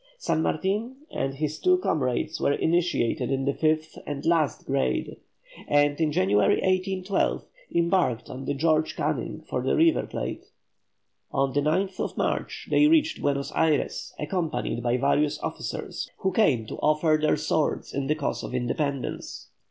San 0.17 0.41
Martin 0.41 0.95
and 1.11 1.35
his 1.35 1.59
two 1.59 1.77
comrades 1.77 2.39
were 2.41 2.53
initiated 2.53 3.29
in 3.29 3.45
the 3.45 3.53
fifth 3.53 3.99
and 4.07 4.25
last 4.25 4.65
grade, 4.65 5.17
and 5.67 6.01
in 6.01 6.11
January, 6.11 6.55
1812, 6.55 7.45
embarked 7.75 8.27
on 8.27 8.45
the 8.45 8.55
George 8.55 8.95
Canning 8.95 9.41
for 9.47 9.61
the 9.61 9.75
River 9.75 10.07
Plate. 10.07 10.45
On 11.31 11.53
the 11.53 11.61
9th 11.61 12.17
March 12.17 12.67
they 12.71 12.87
reached 12.87 13.21
Buenos 13.21 13.51
Ayres, 13.55 14.11
accompanied 14.17 14.81
by 14.81 14.97
various 14.97 15.37
officers 15.43 16.09
who 16.17 16.31
came 16.31 16.65
to 16.65 16.79
offer 16.79 17.19
their 17.21 17.37
swords 17.37 17.93
in 17.93 18.07
the 18.07 18.15
cause 18.15 18.41
of 18.43 18.55
independence. 18.55 19.49